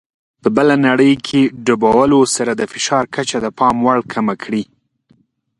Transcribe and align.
په 0.41 0.47
بله 0.55 0.75
نړۍ 0.87 1.13
کې 1.27 1.41
ډوبولو 1.65 2.19
سره 2.35 2.51
د 2.55 2.61
فشار 2.71 3.03
کچه 3.15 3.37
د 3.41 3.47
پام 3.59 3.75
وړ 3.85 3.99
کمه 4.13 4.35
کړي. 4.43 4.63